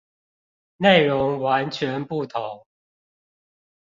[0.77, 2.65] 內容完全不同